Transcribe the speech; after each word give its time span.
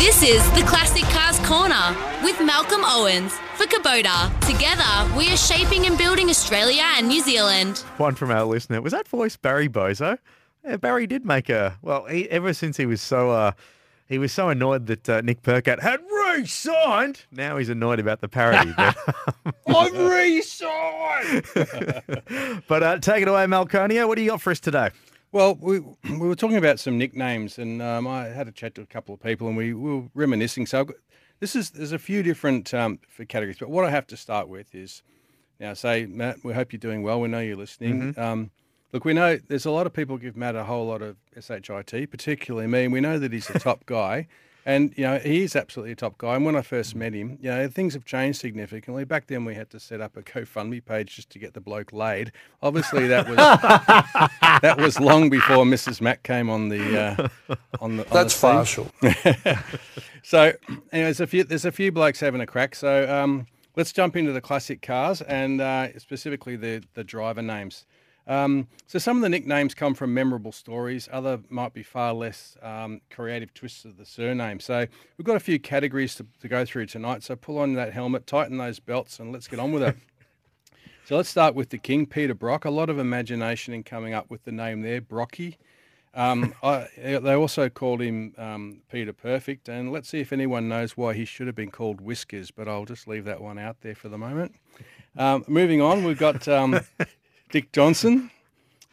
This 0.00 0.22
is 0.22 0.42
the 0.52 0.62
Classic 0.62 1.02
Cars 1.10 1.38
Corner 1.40 1.94
with 2.24 2.40
Malcolm 2.40 2.80
Owens 2.86 3.34
for 3.54 3.66
Kubota. 3.66 4.30
Together, 4.40 5.14
we 5.14 5.30
are 5.30 5.36
shaping 5.36 5.84
and 5.84 5.98
building 5.98 6.30
Australia 6.30 6.84
and 6.96 7.06
New 7.06 7.20
Zealand. 7.20 7.80
One 7.98 8.14
from 8.14 8.30
our 8.30 8.44
listener. 8.44 8.80
Was 8.80 8.94
that 8.94 9.06
voice 9.06 9.36
Barry 9.36 9.68
Bozo? 9.68 10.16
Yeah, 10.64 10.78
Barry 10.78 11.06
did 11.06 11.26
make 11.26 11.50
a 11.50 11.76
well. 11.82 12.06
He, 12.06 12.30
ever 12.30 12.54
since 12.54 12.78
he 12.78 12.86
was 12.86 13.02
so 13.02 13.30
uh, 13.30 13.52
he 14.08 14.16
was 14.16 14.32
so 14.32 14.48
annoyed 14.48 14.86
that 14.86 15.06
uh, 15.06 15.20
Nick 15.20 15.42
Percat 15.42 15.80
had 15.80 16.00
re-signed. 16.10 17.26
Now 17.30 17.58
he's 17.58 17.68
annoyed 17.68 18.00
about 18.00 18.22
the 18.22 18.28
parody. 18.28 18.72
but, 18.74 18.96
I've 19.68 19.98
re-signed. 19.98 21.44
but 22.68 22.82
uh, 22.82 22.98
take 23.00 23.20
it 23.20 23.28
away, 23.28 23.44
Malconio. 23.44 24.08
What 24.08 24.16
do 24.16 24.22
you 24.22 24.30
got 24.30 24.40
for 24.40 24.50
us 24.50 24.60
today? 24.60 24.92
Well, 25.32 25.56
we 25.60 25.78
we 25.78 26.18
were 26.18 26.34
talking 26.34 26.56
about 26.56 26.80
some 26.80 26.98
nicknames, 26.98 27.58
and 27.58 27.80
um, 27.80 28.06
I 28.08 28.26
had 28.26 28.48
a 28.48 28.52
chat 28.52 28.74
to 28.74 28.82
a 28.82 28.86
couple 28.86 29.14
of 29.14 29.22
people, 29.22 29.46
and 29.46 29.56
we, 29.56 29.72
we 29.72 29.94
were 29.94 30.08
reminiscing. 30.14 30.66
So 30.66 30.84
got, 30.86 30.96
this 31.38 31.54
is 31.54 31.70
there's 31.70 31.92
a 31.92 31.98
few 32.00 32.22
different 32.24 32.74
um, 32.74 32.98
for 33.08 33.24
categories, 33.24 33.58
but 33.58 33.70
what 33.70 33.84
I 33.84 33.90
have 33.90 34.08
to 34.08 34.16
start 34.16 34.48
with 34.48 34.74
is 34.74 35.02
now 35.60 35.74
say 35.74 36.06
Matt, 36.06 36.38
we 36.42 36.52
hope 36.52 36.72
you're 36.72 36.80
doing 36.80 37.02
well. 37.04 37.20
We 37.20 37.28
know 37.28 37.38
you're 37.38 37.56
listening. 37.56 38.14
Um, 38.18 38.50
look, 38.92 39.04
we 39.04 39.12
know 39.12 39.38
there's 39.48 39.66
a 39.66 39.70
lot 39.70 39.86
of 39.86 39.92
people 39.92 40.18
give 40.18 40.36
Matt 40.36 40.56
a 40.56 40.64
whole 40.64 40.86
lot 40.86 41.00
of 41.00 41.16
shit, 41.88 42.06
particularly 42.06 42.66
me. 42.66 42.84
And 42.84 42.92
we 42.92 43.00
know 43.00 43.18
that 43.20 43.32
he's 43.32 43.48
a 43.50 43.58
top 43.58 43.86
guy. 43.86 44.26
And 44.66 44.92
you 44.96 45.04
know 45.04 45.18
he 45.18 45.42
is 45.42 45.56
absolutely 45.56 45.92
a 45.92 45.96
top 45.96 46.18
guy. 46.18 46.36
And 46.36 46.44
when 46.44 46.56
I 46.56 46.62
first 46.62 46.94
met 46.94 47.14
him, 47.14 47.38
you 47.40 47.50
know 47.50 47.68
things 47.68 47.94
have 47.94 48.04
changed 48.04 48.40
significantly. 48.40 49.04
Back 49.04 49.26
then, 49.26 49.44
we 49.44 49.54
had 49.54 49.70
to 49.70 49.80
set 49.80 50.00
up 50.00 50.16
a 50.16 50.22
GoFundMe 50.22 50.84
page 50.84 51.16
just 51.16 51.30
to 51.30 51.38
get 51.38 51.54
the 51.54 51.60
bloke 51.60 51.92
laid. 51.92 52.32
Obviously, 52.62 53.06
that 53.08 53.28
was 53.28 53.36
that 54.62 54.76
was 54.78 55.00
long 55.00 55.30
before 55.30 55.64
Mrs. 55.64 56.00
Mac 56.00 56.22
came 56.22 56.50
on 56.50 56.68
the 56.68 57.00
uh, 57.00 57.28
on 57.80 57.96
the. 57.96 58.06
On 58.06 58.12
That's 58.12 58.40
the 58.40 58.64
scene. 58.64 58.90
So, 60.22 60.52
anyways, 60.92 61.18
a 61.20 61.26
few, 61.26 61.44
there's 61.44 61.64
a 61.64 61.72
few 61.72 61.90
blokes 61.90 62.20
having 62.20 62.42
a 62.42 62.46
crack. 62.46 62.74
So, 62.74 63.10
um, 63.10 63.46
let's 63.74 63.90
jump 63.90 64.16
into 64.16 64.32
the 64.32 64.40
classic 64.40 64.82
cars 64.82 65.22
and 65.22 65.60
uh, 65.60 65.98
specifically 65.98 66.56
the 66.56 66.82
the 66.94 67.04
driver 67.04 67.42
names. 67.42 67.86
Um, 68.30 68.68
so, 68.86 69.00
some 69.00 69.16
of 69.16 69.22
the 69.22 69.28
nicknames 69.28 69.74
come 69.74 69.92
from 69.92 70.14
memorable 70.14 70.52
stories. 70.52 71.08
Other 71.12 71.40
might 71.48 71.74
be 71.74 71.82
far 71.82 72.14
less 72.14 72.56
um, 72.62 73.00
creative 73.10 73.52
twists 73.52 73.84
of 73.84 73.96
the 73.96 74.06
surname. 74.06 74.60
So, 74.60 74.86
we've 75.18 75.26
got 75.26 75.34
a 75.34 75.40
few 75.40 75.58
categories 75.58 76.14
to, 76.14 76.26
to 76.40 76.46
go 76.46 76.64
through 76.64 76.86
tonight. 76.86 77.24
So, 77.24 77.34
pull 77.34 77.58
on 77.58 77.74
that 77.74 77.92
helmet, 77.92 78.28
tighten 78.28 78.56
those 78.56 78.78
belts, 78.78 79.18
and 79.18 79.32
let's 79.32 79.48
get 79.48 79.58
on 79.58 79.72
with 79.72 79.82
it. 79.82 79.96
So 81.06 81.16
let's 81.16 81.28
start 81.28 81.56
with 81.56 81.70
the 81.70 81.78
king, 81.78 82.06
Peter 82.06 82.34
Brock. 82.34 82.64
A 82.64 82.70
lot 82.70 82.88
of 82.88 83.00
imagination 83.00 83.74
in 83.74 83.82
coming 83.82 84.14
up 84.14 84.30
with 84.30 84.44
the 84.44 84.52
name 84.52 84.82
there, 84.82 85.00
Brocky. 85.00 85.58
Um, 86.14 86.54
I, 86.62 86.86
they 86.96 87.34
also 87.34 87.68
called 87.68 88.00
him 88.00 88.32
um, 88.38 88.82
Peter 88.92 89.12
Perfect, 89.12 89.68
and 89.68 89.90
let's 89.90 90.08
see 90.08 90.20
if 90.20 90.32
anyone 90.32 90.68
knows 90.68 90.96
why 90.96 91.14
he 91.14 91.24
should 91.24 91.48
have 91.48 91.56
been 91.56 91.72
called 91.72 92.00
Whiskers, 92.00 92.52
but 92.52 92.68
I'll 92.68 92.84
just 92.84 93.08
leave 93.08 93.24
that 93.24 93.40
one 93.40 93.58
out 93.58 93.78
there 93.80 93.96
for 93.96 94.08
the 94.08 94.18
moment. 94.18 94.54
Um, 95.16 95.44
moving 95.48 95.82
on, 95.82 96.04
we've 96.04 96.16
got 96.16 96.46
um, 96.46 96.78
Dick 97.50 97.72
Johnson, 97.72 98.30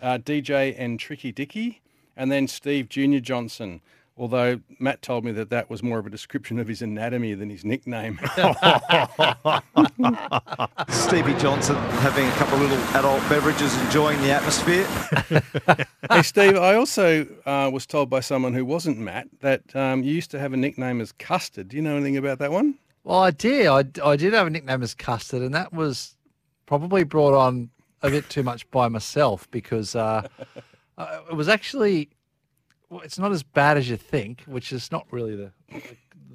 uh, 0.02 0.18
DJ 0.18 0.74
and 0.78 1.00
Tricky 1.00 1.32
Dicky, 1.32 1.82
and 2.16 2.32
then 2.32 2.48
Steve 2.48 2.90
Junior 2.90 3.20
Johnson. 3.20 3.82
Although 4.18 4.62
Matt 4.80 5.04
told 5.04 5.24
me 5.24 5.32
that 5.34 5.52
that 5.52 5.70
was 5.70 5.84
more 5.84 6.00
of 6.00 6.08
a 6.08 6.10
description 6.10 6.58
of 6.58 6.68
his 6.68 6.82
anatomy 6.82 7.36
than 7.36 7.52
his 7.52 7.64
nickname. 7.64 8.20
Stevie 10.90 11.36
Johnson 11.36 11.76
having 11.76 12.26
a 12.26 12.32
couple 12.32 12.56
of 12.56 12.62
little 12.62 12.84
adult 12.96 13.22
beverages, 13.30 13.80
enjoying 13.84 14.20
the 14.22 14.32
atmosphere. 14.32 14.88
hey, 16.12 16.24
Steve, 16.24 16.58
I 16.58 16.74
also 16.74 17.28
uh, 17.46 17.70
was 17.72 17.86
told 17.86 18.10
by 18.10 18.22
someone 18.22 18.56
who 18.56 18.66
wasn't 18.66 18.98
Matt 18.98 19.28
that 19.42 19.76
um, 19.76 20.02
you 20.02 20.16
used 20.16 20.32
to 20.32 20.40
have 20.40 20.52
a 20.52 20.58
nickname 20.58 21.00
as 21.00 21.12
Custard. 21.12 21.68
Do 21.68 21.78
you 21.78 21.84
know 21.84 21.96
anything 21.96 22.18
about 22.18 22.40
that 22.40 22.52
one? 22.52 22.80
Well, 23.04 23.20
I 23.20 23.30
did. 23.30 23.68
I, 23.68 23.84
I 24.04 24.16
did 24.16 24.34
have 24.34 24.48
a 24.48 24.50
nickname 24.50 24.82
as 24.82 24.96
Custard, 24.96 25.44
and 25.44 25.54
that 25.54 25.72
was 25.72 26.18
probably 26.66 27.04
brought 27.04 27.36
on 27.36 27.70
a 28.02 28.10
bit 28.10 28.30
too 28.30 28.44
much 28.44 28.70
by 28.72 28.88
myself 28.88 29.50
because 29.52 29.96
uh, 29.96 30.28
uh, 30.98 31.20
it 31.30 31.36
was 31.36 31.50
actually. 31.50 32.10
Well, 32.90 33.02
it's 33.02 33.20
not 33.20 33.34
as 33.34 33.44
bad 33.44 33.76
as 33.76 33.90
you 33.90 33.98
think, 33.98 34.44
which 34.46 34.72
is 34.72 34.94
not 34.94 35.08
really 35.12 35.36
the 35.36 35.52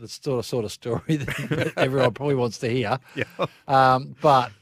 the 0.03 0.09
sort 0.09 0.39
of 0.39 0.45
sort 0.45 0.65
of 0.65 0.73
story 0.73 1.17
that 1.17 1.73
everyone 1.77 2.13
probably 2.13 2.35
wants 2.35 2.59
to 2.59 2.69
hear. 2.69 2.99
Yeah. 3.15 3.25
Um, 3.69 4.15
but 4.21 4.53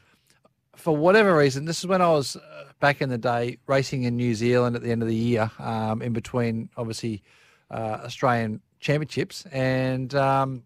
for 0.75 0.95
whatever 0.95 1.35
reason, 1.35 1.65
this 1.65 1.79
is 1.79 1.87
when 1.87 2.01
I 2.01 2.09
was 2.09 2.35
uh, 2.35 2.65
back 2.79 3.01
in 3.01 3.09
the 3.09 3.17
day 3.17 3.57
racing 3.67 4.03
in 4.03 4.15
New 4.15 4.35
Zealand 4.35 4.75
at 4.75 4.81
the 4.81 4.91
end 4.91 5.01
of 5.01 5.07
the 5.07 5.15
year, 5.15 5.51
um, 5.59 6.01
in 6.01 6.13
between 6.13 6.69
obviously 6.77 7.23
uh, 7.69 7.99
Australian 8.03 8.61
championships, 8.79 9.45
and 9.51 10.13
um, 10.15 10.63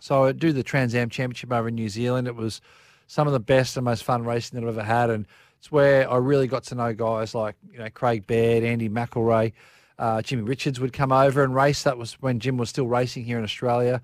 so 0.00 0.24
I 0.24 0.32
do 0.32 0.52
the 0.52 0.62
Trans 0.62 0.94
Am 0.94 1.10
Championship 1.10 1.52
over 1.52 1.68
in 1.68 1.74
New 1.74 1.88
Zealand. 1.88 2.26
It 2.26 2.34
was 2.34 2.60
some 3.06 3.26
of 3.26 3.32
the 3.32 3.40
best 3.40 3.76
and 3.76 3.84
most 3.84 4.04
fun 4.04 4.24
racing 4.24 4.60
that 4.60 4.66
I've 4.66 4.76
ever 4.76 4.86
had, 4.86 5.10
and 5.10 5.26
it's 5.62 5.70
where 5.70 6.10
I 6.10 6.16
really 6.16 6.48
got 6.48 6.64
to 6.64 6.74
know 6.74 6.92
guys 6.92 7.36
like 7.36 7.54
you 7.70 7.78
know 7.78 7.88
Craig 7.88 8.26
Baird, 8.26 8.64
Andy 8.64 8.88
McElrea. 8.88 9.52
Uh, 9.96 10.20
Jimmy 10.20 10.42
Richards 10.42 10.80
would 10.80 10.92
come 10.92 11.12
over 11.12 11.44
and 11.44 11.54
race. 11.54 11.84
That 11.84 11.96
was 11.96 12.14
when 12.14 12.40
Jim 12.40 12.56
was 12.56 12.68
still 12.68 12.88
racing 12.88 13.24
here 13.24 13.38
in 13.38 13.44
Australia. 13.44 14.02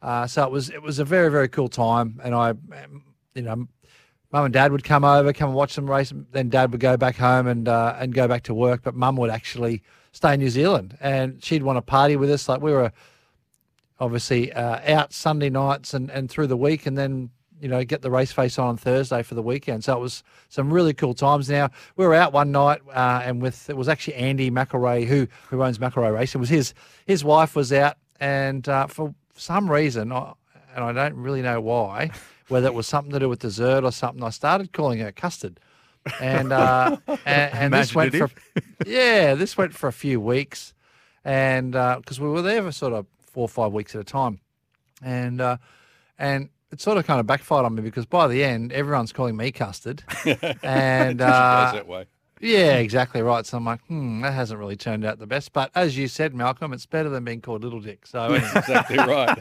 Uh, 0.00 0.28
so 0.28 0.44
it 0.44 0.52
was 0.52 0.70
it 0.70 0.82
was 0.82 1.00
a 1.00 1.04
very 1.04 1.28
very 1.28 1.48
cool 1.48 1.68
time, 1.68 2.20
and 2.22 2.32
I, 2.32 2.54
you 3.34 3.42
know, 3.42 3.66
mum 4.30 4.44
and 4.44 4.54
dad 4.54 4.70
would 4.70 4.84
come 4.84 5.02
over, 5.02 5.32
come 5.32 5.48
and 5.48 5.56
watch 5.56 5.74
them 5.74 5.90
race. 5.90 6.12
Then 6.30 6.48
dad 6.48 6.70
would 6.70 6.80
go 6.80 6.96
back 6.96 7.16
home 7.16 7.48
and 7.48 7.66
uh, 7.66 7.96
and 7.98 8.14
go 8.14 8.28
back 8.28 8.44
to 8.44 8.54
work, 8.54 8.82
but 8.84 8.94
mum 8.94 9.16
would 9.16 9.30
actually 9.30 9.82
stay 10.12 10.34
in 10.34 10.38
New 10.38 10.48
Zealand, 10.48 10.96
and 11.00 11.42
she'd 11.42 11.64
want 11.64 11.76
to 11.76 11.82
party 11.82 12.14
with 12.14 12.30
us. 12.30 12.48
Like 12.48 12.60
we 12.60 12.70
were 12.70 12.92
obviously 13.98 14.52
uh, 14.52 14.78
out 14.86 15.12
Sunday 15.12 15.50
nights 15.50 15.92
and, 15.92 16.08
and 16.08 16.30
through 16.30 16.46
the 16.46 16.56
week, 16.56 16.86
and 16.86 16.96
then 16.96 17.30
you 17.60 17.68
know 17.68 17.84
get 17.84 18.02
the 18.02 18.10
race 18.10 18.32
face 18.32 18.58
on 18.58 18.68
on 18.70 18.76
Thursday 18.76 19.22
for 19.22 19.34
the 19.34 19.42
weekend. 19.42 19.84
So 19.84 19.96
it 19.96 20.00
was 20.00 20.22
some 20.48 20.72
really 20.72 20.94
cool 20.94 21.14
times. 21.14 21.50
Now 21.50 21.70
we 21.96 22.06
were 22.06 22.14
out 22.14 22.32
one 22.32 22.50
night, 22.50 22.80
uh, 22.88 23.22
and 23.24 23.42
with 23.42 23.68
it 23.68 23.76
was 23.76 23.88
actually 23.88 24.14
Andy 24.14 24.50
McElrea 24.50 25.06
who 25.06 25.28
who 25.48 25.62
owns 25.62 25.78
McElrea 25.78 26.14
Racing. 26.14 26.38
It 26.38 26.40
was 26.40 26.48
his 26.48 26.74
his 27.06 27.22
wife 27.22 27.54
was 27.54 27.72
out, 27.72 27.96
and 28.18 28.68
uh, 28.68 28.86
for 28.86 29.14
some 29.36 29.70
reason, 29.70 30.12
I, 30.12 30.32
and 30.74 30.84
I 30.84 30.92
don't 30.92 31.16
really 31.16 31.42
know 31.42 31.60
why, 31.60 32.10
whether 32.48 32.66
it 32.66 32.74
was 32.74 32.86
something 32.86 33.12
to 33.12 33.18
do 33.18 33.28
with 33.28 33.40
dessert 33.40 33.84
or 33.84 33.92
something, 33.92 34.22
I 34.22 34.30
started 34.30 34.72
calling 34.72 35.00
her 35.00 35.12
custard. 35.12 35.60
And 36.20 36.52
uh, 36.52 36.96
and, 37.06 37.54
and 37.54 37.74
this 37.74 37.94
went 37.94 38.14
for 38.14 38.30
yeah, 38.86 39.34
this 39.34 39.56
went 39.58 39.74
for 39.74 39.88
a 39.88 39.92
few 39.92 40.20
weeks, 40.20 40.72
and 41.24 41.72
because 41.72 42.18
we 42.18 42.28
were 42.28 42.42
there 42.42 42.62
for 42.62 42.72
sort 42.72 42.94
of 42.94 43.06
four 43.20 43.42
or 43.42 43.48
five 43.48 43.72
weeks 43.72 43.94
at 43.94 44.00
a 44.00 44.04
time, 44.04 44.40
and 45.02 45.40
uh, 45.40 45.56
and 46.18 46.48
it 46.72 46.80
sort 46.80 46.98
of 46.98 47.06
kind 47.06 47.20
of 47.20 47.26
backfired 47.26 47.64
on 47.64 47.74
me 47.74 47.82
because 47.82 48.06
by 48.06 48.28
the 48.28 48.44
end 48.44 48.72
everyone's 48.72 49.12
calling 49.12 49.36
me 49.36 49.52
custard, 49.52 50.02
and 50.62 51.20
uh, 51.20 51.72
that 51.72 51.86
way. 51.86 52.06
yeah, 52.40 52.76
exactly 52.76 53.22
right. 53.22 53.44
So 53.44 53.56
I'm 53.56 53.64
like, 53.64 53.80
hmm, 53.86 54.22
that 54.22 54.32
hasn't 54.32 54.58
really 54.58 54.76
turned 54.76 55.04
out 55.04 55.18
the 55.18 55.26
best. 55.26 55.52
But 55.52 55.70
as 55.74 55.96
you 55.96 56.08
said, 56.08 56.34
Malcolm, 56.34 56.72
it's 56.72 56.86
better 56.86 57.08
than 57.08 57.24
being 57.24 57.40
called 57.40 57.64
Little 57.64 57.80
Dick. 57.80 58.06
So 58.06 58.34
exactly 58.34 58.96
right. 58.96 59.38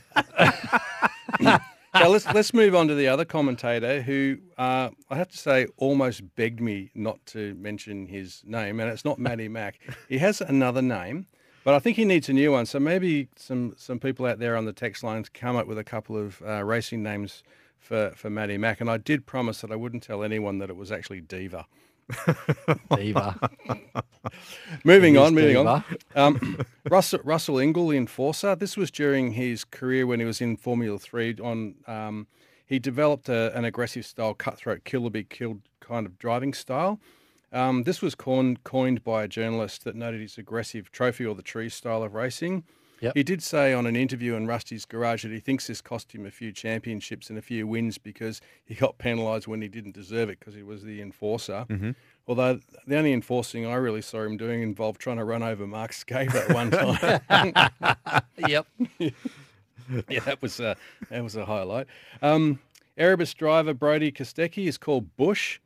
so 1.98 2.10
let's 2.10 2.26
let's 2.34 2.54
move 2.54 2.76
on 2.76 2.88
to 2.88 2.96
the 2.96 3.08
other 3.08 3.26
commentator 3.26 4.02
who 4.02 4.38
uh, 4.58 4.90
I 5.10 5.16
have 5.16 5.30
to 5.30 5.38
say 5.38 5.68
almost 5.78 6.36
begged 6.36 6.62
me 6.62 6.92
not 6.96 7.24
to 7.28 7.54
mention 7.56 8.08
his 8.08 8.42
name, 8.46 8.80
and 8.80 8.90
it's 8.90 9.06
not 9.06 9.20
Matty 9.20 9.48
Mack. 9.48 9.80
He 10.08 10.18
has 10.18 10.42
another 10.42 10.82
name, 10.82 11.28
but 11.64 11.74
I 11.74 11.80
think 11.80 11.98
he 11.98 12.06
needs 12.06 12.30
a 12.30 12.34
new 12.34 12.52
one. 12.52 12.66
So 12.66 12.80
maybe 12.80 13.28
some 13.36 13.74
some 13.78 14.00
people 14.00 14.26
out 14.26 14.40
there 14.40 14.56
on 14.56 14.66
the 14.66 14.74
text 14.74 15.04
lines 15.04 15.30
come 15.30 15.56
up 15.56 15.68
with 15.68 15.78
a 15.78 15.84
couple 15.84 16.18
of 16.18 16.42
uh, 16.46 16.64
racing 16.64 17.04
names 17.04 17.44
for 17.80 18.12
for 18.16 18.30
Matty 18.30 18.58
Mack, 18.58 18.82
and 18.82 18.90
I 18.90 18.98
did 18.98 19.26
promise 19.26 19.62
that 19.62 19.72
I 19.72 19.76
wouldn't 19.76 20.04
tell 20.04 20.24
anyone 20.24 20.60
that 20.60 20.70
it 20.70 20.76
was 20.76 20.92
actually 20.92 21.22
Diva. 21.22 21.66
diva. 22.96 23.50
Moving 24.84 25.18
on, 25.18 25.36
moving 25.36 25.58
Diva. 25.58 25.70
on. 25.70 25.84
Um, 26.16 26.66
Russell, 26.90 27.20
Russell 27.24 27.56
Ingall, 27.56 27.92
the 27.92 27.98
enforcer. 27.98 28.56
This 28.56 28.76
was 28.76 28.90
during 28.90 29.34
his 29.34 29.64
career 29.64 30.08
when 30.08 30.20
he 30.20 30.26
was 30.26 30.42
in 30.42 30.58
Formula 30.58 30.98
Three. 30.98 31.36
On 31.42 31.76
um, 31.88 32.28
he 32.66 32.80
developed 32.80 33.30
a, 33.30 33.56
an 33.56 33.66
aggressive 33.66 34.06
style, 34.06 34.34
cutthroat, 34.34 34.84
kill 34.86 35.04
or 35.06 35.12
be 35.12 35.24
killed 35.24 35.62
kind 35.80 36.06
of 36.06 36.18
driving 36.18 36.54
style. 36.54 37.00
Um, 37.52 37.84
this 37.84 38.02
was 38.02 38.16
coined, 38.16 38.64
coined 38.64 39.04
by 39.04 39.24
a 39.24 39.28
journalist 39.28 39.84
that 39.84 39.96
noted 39.96 40.22
his 40.22 40.38
aggressive 40.38 40.92
trophy 40.92 41.26
or 41.26 41.36
the 41.36 41.42
tree 41.42 41.70
style 41.70 42.04
of 42.04 42.14
racing. 42.14 42.64
Yep. 43.02 43.14
He 43.16 43.24
did 43.24 43.42
say 43.42 43.74
on 43.74 43.86
an 43.86 43.96
interview 43.96 44.36
in 44.36 44.46
Rusty's 44.46 44.86
Garage 44.86 45.24
that 45.24 45.32
he 45.32 45.40
thinks 45.40 45.68
this 45.68 45.80
cost 45.80 46.14
him 46.14 46.26
a 46.26 46.32
few 46.32 46.52
championships 46.52 47.30
and 47.30 47.40
a 47.40 47.42
few 47.42 47.66
wins 47.66 47.98
because 47.98 48.42
he 48.66 48.76
got 48.76 48.98
penalised 48.98 49.48
when 49.48 49.62
he 49.62 49.70
didn't 49.70 49.94
deserve 49.94 50.30
it 50.30 50.40
because 50.40 50.54
he 50.54 50.64
was 50.64 50.84
the 50.84 51.02
enforcer. 51.02 51.66
Mm-hmm. 51.70 51.92
Although 52.28 52.60
the 52.86 52.98
only 52.98 53.14
enforcing 53.14 53.66
I 53.66 53.76
really 53.76 54.02
saw 54.02 54.24
him 54.24 54.38
doing 54.38 54.62
involved 54.62 55.00
trying 55.00 55.18
to 55.18 55.24
run 55.24 55.42
over 55.42 55.66
Mark 55.66 55.92
Skaife 55.92 56.36
at 56.36 56.54
one 56.54 56.72
time. 56.72 58.24
Yep. 58.48 58.68
yeah, 60.10 60.20
that 60.22 60.42
was 60.42 60.60
a 60.60 60.78
that 61.10 61.22
was 61.22 61.36
a 61.36 61.46
highlight. 61.46 61.88
Um, 62.22 62.60
Erebus 62.98 63.34
driver 63.34 63.74
Brody 63.74 64.12
Kostecki 64.12 64.68
is 64.68 64.78
called 64.78 65.16
Bush. 65.18 65.60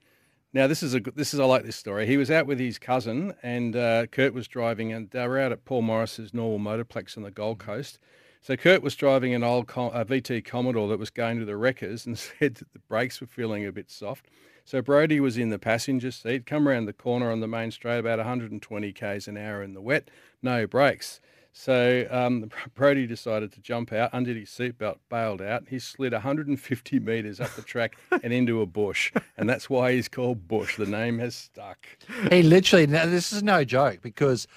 Now 0.53 0.67
this 0.67 0.83
is 0.83 0.93
a 0.93 0.99
this 0.99 1.33
is 1.33 1.39
I 1.39 1.45
like 1.45 1.63
this 1.63 1.75
story. 1.75 2.05
He 2.05 2.15
was 2.15 2.29
out 2.29 2.45
with 2.45 2.59
his 2.59 2.77
cousin 2.77 3.33
and 3.41 3.75
uh, 3.75 4.05
Kurt 4.05 4.35
was 4.35 4.47
driving, 4.47 4.93
and 4.93 5.09
they 5.09 5.27
were 5.27 5.39
out 5.39 5.51
at 5.51 5.65
Paul 5.65 5.81
Morris's 5.81 6.31
Norwell 6.31 6.59
Motorplex 6.59 7.17
on 7.17 7.23
the 7.23 7.31
Gold 7.31 7.57
Coast. 7.57 7.97
So 8.39 8.55
Kurt 8.55 8.83
was 8.83 8.95
driving 8.95 9.33
an 9.33 9.43
old 9.43 9.67
Com- 9.67 9.93
a 9.93 10.05
VT 10.05 10.45
Commodore 10.45 10.87
that 10.89 10.99
was 10.99 11.09
going 11.09 11.39
to 11.39 11.45
the 11.45 11.57
wreckers, 11.57 12.05
and 12.05 12.19
said 12.39 12.55
that 12.55 12.71
the 12.71 12.79
brakes 12.87 13.19
were 13.19 13.27
feeling 13.27 13.65
a 13.65 13.71
bit 13.71 13.89
soft. 13.89 14.27
So 14.63 14.81
Brody 14.81 15.19
was 15.19 15.37
in 15.37 15.49
the 15.49 15.59
passenger 15.59 16.11
seat, 16.11 16.45
come 16.45 16.67
around 16.67 16.85
the 16.85 16.93
corner 16.93 17.31
on 17.31 17.39
the 17.39 17.47
main 17.47 17.71
straight 17.71 17.97
about 17.97 18.19
120 18.19 18.93
k's 18.93 19.27
an 19.27 19.37
hour 19.37 19.63
in 19.63 19.73
the 19.73 19.81
wet, 19.81 20.09
no 20.41 20.67
brakes. 20.67 21.19
So 21.53 22.07
um, 22.09 22.49
Brody 22.73 23.07
decided 23.07 23.53
to 23.53 23.61
jump 23.61 23.93
out, 23.93 24.09
undid 24.11 24.35
his 24.35 24.49
seatbelt, 24.49 24.97
bailed 25.09 25.41
out. 25.41 25.63
He 25.69 25.79
slid 25.79 26.11
150 26.11 26.99
metres 26.99 27.39
up 27.39 27.51
the 27.51 27.61
track 27.61 27.95
and 28.11 28.33
into 28.33 28.61
a 28.61 28.65
bush. 28.65 29.13
And 29.37 29.47
that's 29.47 29.69
why 29.69 29.93
he's 29.93 30.09
called 30.09 30.47
Bush. 30.47 30.77
The 30.77 30.85
name 30.85 31.19
has 31.19 31.35
stuck. 31.35 31.87
He 32.29 32.43
literally, 32.43 32.87
now 32.87 33.05
this 33.05 33.31
is 33.31 33.43
no 33.43 33.63
joke 33.63 34.01
because 34.01 34.47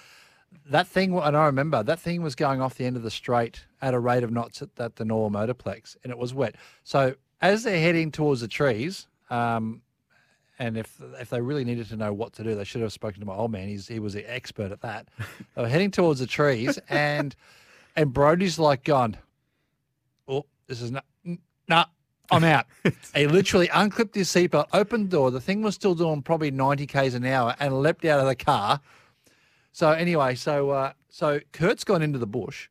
that 0.68 0.88
thing, 0.88 1.16
and 1.16 1.36
I 1.36 1.46
remember 1.46 1.82
that 1.82 2.00
thing 2.00 2.22
was 2.22 2.34
going 2.34 2.60
off 2.60 2.76
the 2.76 2.86
end 2.86 2.96
of 2.96 3.02
the 3.02 3.10
straight 3.10 3.66
at 3.82 3.94
a 3.94 4.00
rate 4.00 4.24
of 4.24 4.32
knots 4.32 4.62
at, 4.62 4.70
at 4.78 4.96
the 4.96 5.04
Norwell 5.04 5.30
Motorplex 5.30 5.96
and 6.02 6.10
it 6.10 6.18
was 6.18 6.32
wet. 6.34 6.56
So 6.82 7.14
as 7.42 7.62
they're 7.62 7.78
heading 7.78 8.10
towards 8.10 8.40
the 8.40 8.48
trees, 8.48 9.06
um, 9.28 9.82
and 10.58 10.76
if 10.76 11.00
if 11.20 11.30
they 11.30 11.40
really 11.40 11.64
needed 11.64 11.88
to 11.88 11.96
know 11.96 12.12
what 12.12 12.32
to 12.34 12.44
do, 12.44 12.54
they 12.54 12.64
should 12.64 12.82
have 12.82 12.92
spoken 12.92 13.20
to 13.20 13.26
my 13.26 13.34
old 13.34 13.52
man. 13.52 13.68
He's 13.68 13.88
he 13.88 13.98
was 13.98 14.14
the 14.14 14.24
expert 14.32 14.72
at 14.72 14.80
that. 14.82 15.08
They 15.54 15.62
were 15.62 15.68
heading 15.68 15.90
towards 15.90 16.20
the 16.20 16.26
trees, 16.26 16.78
and 16.88 17.34
and 17.94 18.12
Brody's 18.12 18.58
like 18.58 18.84
gone. 18.84 19.16
Oh, 20.28 20.46
this 20.66 20.80
is 20.80 20.90
not. 20.90 21.04
Nah, 21.68 21.86
I'm 22.30 22.44
out. 22.44 22.66
he 23.14 23.26
literally 23.26 23.68
unclipped 23.68 24.14
his 24.14 24.28
seatbelt, 24.28 24.66
opened 24.72 25.10
the 25.10 25.16
door. 25.16 25.30
The 25.30 25.40
thing 25.40 25.62
was 25.62 25.74
still 25.74 25.94
doing 25.94 26.22
probably 26.22 26.50
90 26.50 26.86
k's 26.86 27.14
an 27.14 27.24
hour, 27.24 27.54
and 27.58 27.80
leapt 27.80 28.04
out 28.04 28.20
of 28.20 28.26
the 28.26 28.36
car. 28.36 28.80
So 29.72 29.90
anyway, 29.90 30.36
so 30.36 30.70
uh, 30.70 30.92
so 31.08 31.40
Kurt's 31.52 31.84
gone 31.84 32.02
into 32.02 32.18
the 32.18 32.26
bush, 32.26 32.68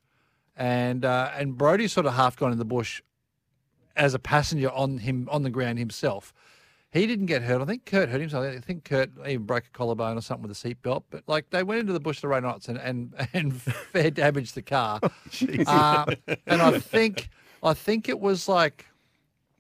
and 0.55 1.05
uh, 1.05 1.31
and 1.37 1.57
Brody's 1.57 1.93
sort 1.93 2.05
of 2.05 2.13
half 2.13 2.35
gone 2.35 2.51
in 2.51 2.57
the 2.57 2.65
bush 2.65 3.01
as 3.95 4.13
a 4.13 4.19
passenger 4.19 4.71
on 4.71 4.97
him 4.97 5.27
on 5.31 5.43
the 5.43 5.49
ground 5.49 5.77
himself. 5.77 6.33
He 6.95 7.07
didn't 7.07 7.25
get 7.25 7.41
hurt. 7.41 7.61
I 7.61 7.65
think 7.65 7.85
Kurt 7.85 8.07
hurt 8.07 8.21
himself. 8.21 8.45
I 8.45 8.57
think 8.59 8.85
Kurt 8.85 9.09
even 9.27 9.43
broke 9.43 9.65
a 9.65 9.69
collarbone 9.77 10.17
or 10.17 10.21
something 10.21 10.47
with 10.47 10.63
a 10.63 10.75
seatbelt. 10.75 11.03
But 11.09 11.23
like 11.27 11.49
they 11.49 11.61
went 11.61 11.81
into 11.81 11.91
the 11.91 11.99
bush 11.99 12.21
the 12.21 12.29
right 12.29 12.41
knots 12.41 12.69
and 12.69 12.77
and, 12.77 13.13
and 13.33 13.61
fair 13.61 14.09
damaged 14.09 14.55
the 14.55 14.61
car. 14.61 15.01
uh, 15.67 16.05
and 16.47 16.61
I 16.61 16.79
think 16.79 17.29
I 17.61 17.73
think 17.73 18.07
it 18.07 18.21
was 18.21 18.47
like 18.47 18.85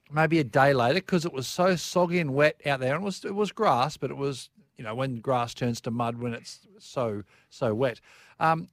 maybe 0.09 0.39
a 0.39 0.45
day 0.45 0.73
later 0.73 1.01
because 1.01 1.25
it 1.25 1.33
was 1.33 1.45
so 1.45 1.75
soggy 1.75 2.19
and 2.19 2.33
wet 2.33 2.61
out 2.65 2.79
there. 2.79 2.95
And 2.95 3.03
it 3.03 3.05
was 3.05 3.25
it 3.25 3.35
was 3.35 3.51
grass, 3.51 3.97
but 3.97 4.11
it 4.11 4.17
was 4.17 4.49
you 4.77 4.85
know 4.85 4.95
when 4.95 5.17
grass 5.17 5.53
turns 5.53 5.81
to 5.81 5.91
mud 5.91 6.19
when 6.19 6.33
it's 6.33 6.65
so 6.79 7.23
so 7.49 7.75
wet. 7.75 7.99
Um, 8.39 8.69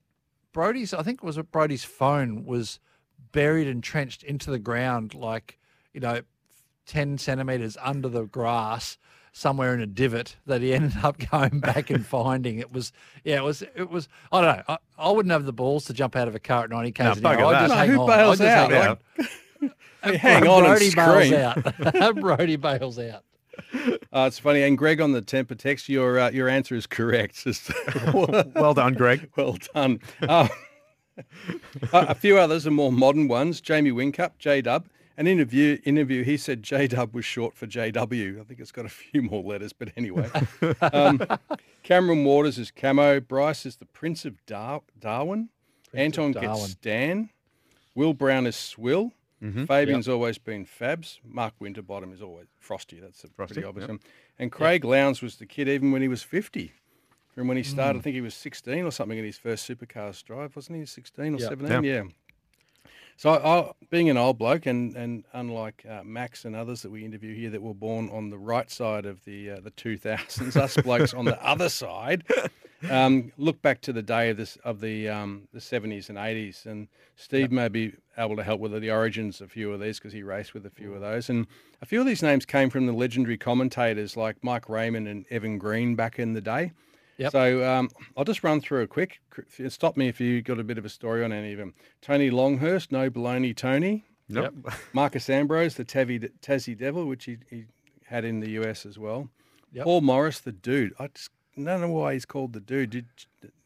Brody's 0.52 0.94
I 0.94 1.02
think 1.02 1.18
it 1.20 1.26
was 1.26 1.36
Brody's 1.36 1.82
phone 1.82 2.44
was 2.44 2.78
buried 3.32 3.66
and 3.66 3.82
trenched 3.82 4.22
into 4.22 4.52
the 4.52 4.60
ground 4.60 5.14
like 5.14 5.58
you 5.92 5.98
know 5.98 6.20
10 6.86 7.18
centimeters 7.18 7.76
under 7.80 8.08
the 8.08 8.24
grass 8.24 8.98
somewhere 9.32 9.72
in 9.74 9.80
a 9.80 9.86
divot 9.86 10.36
that 10.46 10.60
he 10.60 10.74
ended 10.74 10.92
up 11.02 11.16
going 11.30 11.58
back 11.60 11.88
and 11.90 12.04
finding 12.04 12.58
it 12.58 12.70
was 12.72 12.92
yeah 13.24 13.36
it 13.36 13.42
was 13.42 13.62
it 13.74 13.88
was 13.88 14.06
i 14.30 14.40
don't 14.42 14.56
know 14.58 14.62
i, 14.68 14.78
I 14.98 15.10
wouldn't 15.10 15.32
have 15.32 15.46
the 15.46 15.52
balls 15.54 15.86
to 15.86 15.94
jump 15.94 16.16
out 16.16 16.28
of 16.28 16.34
a 16.34 16.38
car 16.38 16.64
at 16.64 16.70
90 16.70 16.92
k's 16.92 17.18
an 17.18 17.24
hour 17.26 17.44
I'd 17.46 17.60
just 17.60 17.68
No, 17.70 17.76
hang 17.76 17.88
who 17.90 18.00
on. 18.02 18.10
I'd 18.10 18.16
bails 18.16 18.38
just 18.38 18.48
out? 18.48 18.70
hang 18.70 18.88
on. 18.88 18.98
Hang 20.18 20.46
on 20.48 20.64
and 20.64 20.66
Brody 20.66 20.90
bails 20.94 21.26
scream. 21.28 21.34
out 22.02 22.16
Brody 22.20 22.56
bails 22.56 22.98
out 22.98 23.22
Uh, 24.12 24.24
it's 24.26 24.38
funny. 24.40 24.62
And 24.64 24.76
Greg 24.76 25.00
on 25.00 25.12
the 25.12 25.20
temper 25.22 25.54
text, 25.54 25.88
your 25.88 26.18
uh, 26.18 26.30
your 26.30 26.48
answer 26.48 26.74
is 26.74 26.86
correct. 26.88 27.46
Well 28.12 28.74
done, 28.74 28.94
Greg. 28.94 29.30
well 29.36 29.56
done. 29.74 30.00
Um, 30.28 30.48
a 31.92 31.98
a 32.08 32.14
few 32.14 32.38
others 32.38 32.66
are 32.66 32.70
more 32.72 32.90
modern 32.90 33.28
ones. 33.28 33.60
Jamie 33.60 33.92
Whincup, 33.92 34.32
J 34.38 34.60
Dub. 34.62 34.88
An 35.16 35.26
interview 35.26 35.78
interview. 35.84 36.24
He 36.24 36.36
said 36.36 36.62
J 36.62 36.86
Dub 36.86 37.14
was 37.14 37.24
short 37.24 37.54
for 37.54 37.66
JW. 37.66 38.40
I 38.40 38.44
think 38.44 38.60
it's 38.60 38.72
got 38.72 38.86
a 38.86 38.88
few 38.90 39.22
more 39.22 39.42
letters, 39.42 39.72
but 39.72 39.90
anyway. 39.96 40.28
Um, 40.80 41.20
Cameron 41.82 42.24
Waters 42.24 42.58
is 42.58 42.70
Camo. 42.70 43.20
Bryce 43.20 43.66
is 43.66 43.76
the 43.76 43.86
Prince 43.86 44.24
of 44.24 44.44
Dar- 44.46 44.82
Darwin. 44.98 45.48
Anton 45.94 46.32
Darwin. 46.32 46.50
gets 46.50 46.70
Stan. 46.72 47.30
Will 47.94 48.14
Brown 48.14 48.46
is 48.46 48.56
Swill. 48.56 49.12
Fabian's 49.66 50.08
always 50.08 50.38
been 50.38 50.64
Fabs. 50.64 51.18
Mark 51.24 51.54
Winterbottom 51.58 52.12
is 52.12 52.22
always 52.22 52.46
Frosty. 52.60 53.00
That's 53.00 53.24
a 53.24 53.28
Frosty, 53.28 53.54
pretty 53.54 53.66
obvious 53.66 53.82
yep. 53.82 53.90
one. 53.90 54.00
And 54.38 54.52
Craig 54.52 54.84
Lowndes 54.84 55.20
was 55.20 55.36
the 55.36 55.46
kid 55.46 55.68
even 55.68 55.90
when 55.90 56.00
he 56.00 56.06
was 56.06 56.22
50. 56.22 56.72
From 57.34 57.48
when 57.48 57.56
he 57.56 57.62
started, 57.64 57.98
I 57.98 58.02
think 58.02 58.14
he 58.14 58.20
was 58.20 58.34
16 58.34 58.84
or 58.84 58.92
something 58.92 59.18
in 59.18 59.24
his 59.24 59.38
first 59.38 59.68
supercars 59.68 60.22
drive, 60.22 60.54
wasn't 60.54 60.78
he? 60.78 60.86
16 60.86 61.34
or 61.34 61.38
Yep. 61.38 61.48
17? 61.48 61.82
Yeah. 61.84 62.02
So, 63.16 63.30
I, 63.30 63.60
I, 63.60 63.72
being 63.90 64.10
an 64.10 64.16
old 64.16 64.38
bloke, 64.38 64.66
and, 64.66 64.96
and 64.96 65.24
unlike 65.32 65.84
uh, 65.88 66.02
Max 66.04 66.44
and 66.44 66.56
others 66.56 66.82
that 66.82 66.90
we 66.90 67.04
interview 67.04 67.34
here 67.34 67.50
that 67.50 67.62
were 67.62 67.74
born 67.74 68.08
on 68.10 68.30
the 68.30 68.38
right 68.38 68.70
side 68.70 69.06
of 69.06 69.24
the 69.24 69.50
uh, 69.50 69.60
the 69.60 69.70
2000s, 69.72 70.56
us 70.56 70.76
blokes 70.78 71.14
on 71.14 71.24
the 71.24 71.40
other 71.46 71.68
side, 71.68 72.24
um, 72.90 73.30
look 73.36 73.60
back 73.62 73.80
to 73.82 73.92
the 73.92 74.02
day 74.02 74.30
of 74.30 74.36
this 74.36 74.56
of 74.64 74.80
the 74.80 75.08
um, 75.08 75.48
the 75.52 75.60
70s 75.60 76.08
and 76.08 76.18
80s, 76.18 76.66
and 76.66 76.88
Steve 77.16 77.52
may 77.52 77.68
be 77.68 77.92
able 78.18 78.36
to 78.36 78.42
help 78.42 78.60
with 78.60 78.78
the 78.80 78.90
origins 78.90 79.40
of 79.40 79.48
a 79.48 79.50
few 79.50 79.72
of 79.72 79.80
these 79.80 79.98
because 79.98 80.12
he 80.12 80.22
raced 80.22 80.54
with 80.54 80.66
a 80.66 80.70
few 80.70 80.94
of 80.94 81.00
those, 81.00 81.28
and 81.28 81.46
a 81.80 81.86
few 81.86 82.00
of 82.00 82.06
these 82.06 82.22
names 82.22 82.44
came 82.44 82.70
from 82.70 82.86
the 82.86 82.92
legendary 82.92 83.38
commentators 83.38 84.16
like 84.16 84.42
Mike 84.42 84.68
Raymond 84.68 85.06
and 85.06 85.26
Evan 85.30 85.58
Green 85.58 85.94
back 85.94 86.18
in 86.18 86.32
the 86.32 86.40
day. 86.40 86.72
Yep. 87.18 87.32
So 87.32 87.64
um, 87.72 87.88
I'll 88.16 88.24
just 88.24 88.42
run 88.42 88.60
through 88.60 88.82
a 88.82 88.86
quick. 88.86 89.20
Stop 89.68 89.96
me 89.96 90.08
if 90.08 90.20
you 90.20 90.42
got 90.42 90.58
a 90.58 90.64
bit 90.64 90.78
of 90.78 90.84
a 90.84 90.88
story 90.88 91.24
on 91.24 91.32
any 91.32 91.52
of 91.52 91.58
them. 91.58 91.74
Tony 92.00 92.30
Longhurst, 92.30 92.90
no 92.92 93.10
baloney 93.10 93.54
Tony. 93.56 94.04
Nope. 94.28 94.54
Marcos 94.92 95.28
Ambrose, 95.28 95.74
the 95.74 95.84
Tavi, 95.84 96.18
Tassie 96.40 96.76
Devil, 96.76 97.06
which 97.06 97.26
he, 97.26 97.36
he 97.50 97.64
had 98.06 98.24
in 98.24 98.40
the 98.40 98.50
US 98.62 98.86
as 98.86 98.98
well. 98.98 99.28
Yep. 99.72 99.84
Paul 99.84 100.00
Morris, 100.00 100.40
the 100.40 100.52
Dude. 100.52 100.94
I 100.98 101.08
just 101.08 101.30
don't 101.56 101.80
know 101.80 101.88
why 101.90 102.14
he's 102.14 102.24
called 102.24 102.52
the 102.54 102.60
Dude. 102.60 102.90
Did, 102.90 103.06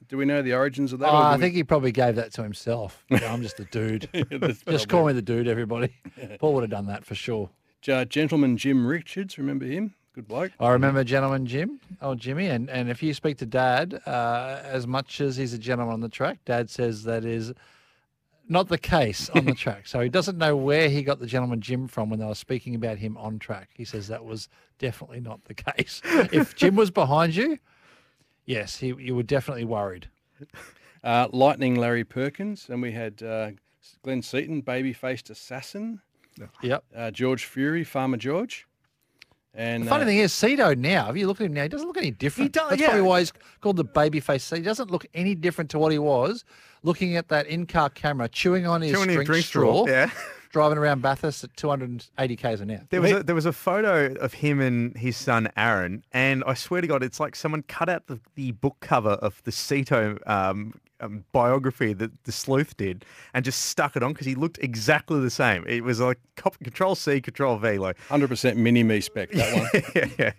do 0.08 0.16
we 0.16 0.24
know 0.24 0.42
the 0.42 0.54
origins 0.54 0.92
of 0.92 0.98
that? 1.00 1.08
oh, 1.08 1.16
or 1.16 1.20
do 1.20 1.24
i 1.26 1.36
we- 1.36 1.40
think 1.42 1.54
he 1.54 1.64
probably 1.64 1.90
gave 1.92 2.14
that 2.16 2.32
to 2.34 2.42
himself 2.44 3.04
You 3.10 3.18
know, 3.18 3.26
i'm 3.26 3.42
just 3.42 3.58
a 3.58 3.64
dude 3.64 4.08
That's 4.30 4.62
just 4.62 4.88
call 4.88 5.04
me 5.04 5.12
the 5.12 5.20
dude 5.20 5.48
everybody 5.48 5.92
paul 6.38 6.54
would 6.54 6.60
have 6.62 6.70
done 6.70 6.86
that 6.86 7.04
for 7.04 7.16
sure 7.16 7.50
Uh, 7.88 8.04
gentleman 8.04 8.56
Jim 8.56 8.86
Richards, 8.86 9.36
remember 9.36 9.64
him? 9.66 9.94
Good 10.16 10.28
bloke. 10.28 10.52
I 10.58 10.70
remember 10.70 11.04
gentleman 11.04 11.44
Jim, 11.44 11.78
old 12.00 12.18
Jimmy, 12.18 12.46
and, 12.46 12.70
and 12.70 12.88
if 12.88 13.02
you 13.02 13.12
speak 13.12 13.36
to 13.36 13.44
Dad, 13.44 14.00
uh, 14.06 14.62
as 14.64 14.86
much 14.86 15.20
as 15.20 15.36
he's 15.36 15.52
a 15.52 15.58
gentleman 15.58 15.92
on 15.92 16.00
the 16.00 16.08
track, 16.08 16.38
Dad 16.46 16.70
says 16.70 17.04
that 17.04 17.26
is 17.26 17.52
not 18.48 18.68
the 18.68 18.78
case 18.78 19.28
on 19.28 19.44
the 19.44 19.52
track. 19.54 19.86
So 19.86 20.00
he 20.00 20.08
doesn't 20.08 20.38
know 20.38 20.56
where 20.56 20.88
he 20.88 21.02
got 21.02 21.20
the 21.20 21.26
gentleman 21.26 21.60
Jim 21.60 21.86
from 21.86 22.08
when 22.08 22.18
they 22.18 22.24
were 22.24 22.34
speaking 22.34 22.74
about 22.74 22.96
him 22.96 23.18
on 23.18 23.38
track. 23.38 23.68
He 23.74 23.84
says 23.84 24.08
that 24.08 24.24
was 24.24 24.48
definitely 24.78 25.20
not 25.20 25.44
the 25.44 25.52
case. 25.52 26.00
if 26.32 26.56
Jim 26.56 26.76
was 26.76 26.90
behind 26.90 27.36
you, 27.36 27.58
yes, 28.46 28.78
he, 28.78 28.94
you 28.98 29.14
were 29.14 29.22
definitely 29.22 29.66
worried. 29.66 30.08
Uh, 31.04 31.28
Lightning 31.30 31.74
Larry 31.74 32.04
Perkins, 32.04 32.70
and 32.70 32.80
we 32.80 32.92
had 32.92 33.22
uh, 33.22 33.50
Glenn 34.02 34.22
Seton, 34.22 34.62
baby-faced 34.62 35.28
assassin. 35.28 36.00
Yep. 36.62 36.84
Uh, 36.96 37.10
George 37.10 37.44
Fury, 37.44 37.84
Farmer 37.84 38.16
George. 38.16 38.66
And 39.56 39.84
The 39.84 39.88
funny 39.88 40.02
uh, 40.02 40.06
thing 40.06 40.18
is, 40.18 40.32
Cedo 40.32 40.76
now, 40.76 41.10
if 41.10 41.16
you 41.16 41.26
look 41.26 41.40
at 41.40 41.46
him 41.46 41.54
now, 41.54 41.62
he 41.62 41.68
doesn't 41.68 41.86
look 41.86 41.96
any 41.96 42.10
different. 42.10 42.44
He 42.44 42.48
does, 42.50 42.70
That's 42.70 42.80
yeah. 42.80 42.88
probably 42.88 43.08
why 43.08 43.20
he's 43.20 43.32
called 43.60 43.76
the 43.76 43.84
baby 43.84 44.20
face. 44.20 44.48
He 44.50 44.60
doesn't 44.60 44.90
look 44.90 45.06
any 45.14 45.34
different 45.34 45.70
to 45.70 45.78
what 45.78 45.92
he 45.92 45.98
was 45.98 46.44
looking 46.82 47.16
at 47.16 47.28
that 47.28 47.46
in-car 47.46 47.90
camera, 47.90 48.28
chewing 48.28 48.66
on 48.66 48.80
his 48.80 48.92
Chewing 48.92 49.08
drink, 49.08 49.26
drink 49.26 49.44
straw, 49.44 49.82
straw, 49.82 49.92
yeah. 49.92 50.10
driving 50.50 50.78
around 50.78 51.02
Bathurst 51.02 51.42
at 51.44 51.54
280 51.56 52.36
k's 52.36 52.60
an 52.60 52.70
hour. 52.70 52.80
There 52.90 53.00
was 53.00 53.12
a, 53.12 53.22
there 53.22 53.34
was 53.34 53.46
a 53.46 53.52
photo 53.52 54.14
of 54.14 54.34
him 54.34 54.60
and 54.60 54.96
his 54.96 55.16
son 55.16 55.48
Aaron, 55.56 56.04
and 56.12 56.44
I 56.46 56.54
swear 56.54 56.80
to 56.80 56.86
God, 56.86 57.02
it's 57.02 57.18
like 57.18 57.34
someone 57.34 57.62
cut 57.62 57.88
out 57.88 58.06
the, 58.06 58.20
the 58.36 58.52
book 58.52 58.76
cover 58.80 59.10
of 59.10 59.42
the 59.42 59.50
Ceto 59.50 60.18
um, 60.28 60.74
um, 61.00 61.24
biography 61.32 61.92
that 61.94 62.10
the 62.24 62.32
sleuth 62.32 62.76
did 62.76 63.04
and 63.34 63.44
just 63.44 63.62
stuck 63.66 63.96
it 63.96 64.02
on 64.02 64.12
because 64.12 64.26
he 64.26 64.34
looked 64.34 64.58
exactly 64.62 65.20
the 65.20 65.30
same. 65.30 65.64
It 65.66 65.84
was 65.84 66.00
like 66.00 66.18
cop- 66.36 66.58
Control 66.62 66.94
C, 66.94 67.20
Control 67.20 67.58
V, 67.58 67.78
like 67.78 67.96
100% 68.08 68.56
mini 68.56 68.82
me 68.82 69.00
spec, 69.00 69.30
that 69.32 69.72
one. 69.94 70.12
yeah, 70.18 70.32